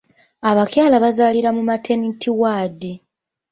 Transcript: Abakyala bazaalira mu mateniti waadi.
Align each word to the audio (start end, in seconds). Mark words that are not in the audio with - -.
Abakyala 0.49 0.95
bazaalira 1.03 1.49
mu 1.57 1.63
mateniti 1.69 2.29
waadi. 2.39 2.91